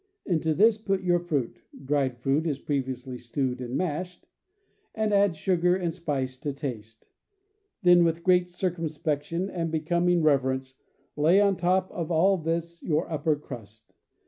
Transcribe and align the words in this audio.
Into 0.25 0.55
this 0.55 0.79
put 0.79 1.03
your 1.03 1.19
fruit 1.19 1.61
(dried 1.85 2.17
fruit 2.17 2.47
is 2.47 2.57
previously 2.57 3.19
stewed 3.19 3.61
and 3.61 3.77
mashed), 3.77 4.25
and 4.95 5.13
add 5.13 5.35
sugar 5.35 5.75
and 5.75 5.93
spice 5.93 6.37
to 6.39 6.53
taste. 6.53 7.05
Then, 7.83 8.03
with 8.03 8.23
great 8.23 8.49
circumspection 8.49 9.47
and 9.47 9.69
becoming 9.71 10.23
reverence, 10.23 10.73
lay 11.15 11.39
on 11.39 11.55
top 11.55 11.91
of 11.91 12.09
all 12.09 12.37
this 12.39 12.81
your 12.81 13.11
upper 13.11 13.35
crust. 13.35 13.93